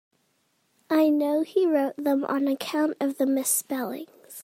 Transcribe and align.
I 0.89 1.09
know 1.09 1.43
he 1.43 1.67
wrote 1.67 1.95
them 2.03 2.25
on 2.25 2.47
account 2.47 2.97
of 2.99 3.19
the 3.19 3.27
misspellings. 3.27 4.39